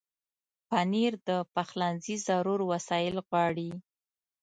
[0.69, 3.71] پنېر د پخلنځي ضرور وسایل غواړي.